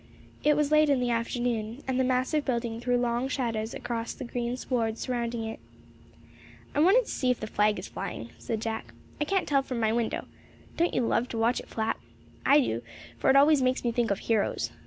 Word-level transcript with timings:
It 0.43 0.57
was 0.57 0.71
late 0.71 0.89
in 0.89 0.99
the 0.99 1.11
afternoon, 1.11 1.83
and 1.87 1.99
the 1.99 2.03
massive 2.03 2.43
building 2.43 2.79
threw 2.81 2.97
long 2.97 3.27
shadows 3.27 3.75
across 3.75 4.15
the 4.15 4.23
green 4.23 4.57
sward 4.57 4.97
surrounding 4.97 5.43
it. 5.43 5.59
"I 6.73 6.79
wanted 6.79 7.05
to 7.05 7.11
see 7.11 7.29
if 7.29 7.39
the 7.39 7.45
flag 7.45 7.77
is 7.77 7.87
flying," 7.87 8.31
said 8.39 8.63
Jack. 8.63 8.95
"I 9.21 9.25
can't 9.25 9.47
tell 9.47 9.61
from 9.61 9.79
my 9.79 9.93
window. 9.93 10.25
Don't 10.75 10.95
you 10.95 11.01
love 11.01 11.27
to 11.29 11.37
watch 11.37 11.59
it 11.59 11.69
flap? 11.69 11.99
I 12.47 12.59
do, 12.61 12.81
for 13.19 13.29
it 13.29 13.35
always 13.35 13.61
makes 13.61 13.83
me 13.83 13.91
think 13.91 14.09
of 14.09 14.17
heroes. 14.21 14.71